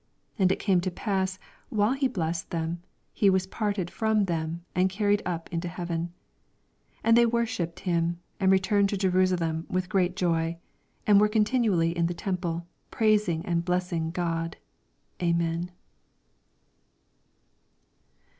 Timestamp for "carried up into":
4.89-5.67